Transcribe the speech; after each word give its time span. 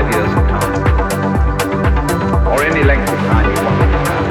five 0.00 0.14
years 0.14 0.32
of 0.32 0.44
time, 0.48 0.80
or 2.48 2.62
any 2.64 2.82
length 2.84 3.10
of 3.12 3.18
time 3.28 3.44
you 3.44 3.56
wanted 3.64 3.90
to 3.92 3.98
have. 4.08 4.26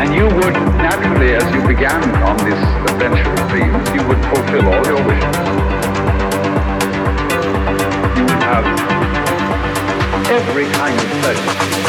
And 0.00 0.14
you 0.14 0.26
would 0.26 0.54
naturally, 0.78 1.34
as 1.34 1.42
you 1.52 1.60
began 1.66 2.02
on 2.22 2.36
this 2.38 2.62
adventure 2.92 3.32
of 3.32 3.48
dreams, 3.50 3.90
you 3.90 4.06
would 4.06 4.22
fulfill 4.30 4.68
all 4.68 4.86
your 4.86 5.02
wishes. 5.04 5.36
You 8.16 8.24
would 8.30 8.42
have 8.46 8.64
every 10.30 10.66
kind 10.78 10.96
of 11.00 11.08
pleasure. 11.22 11.82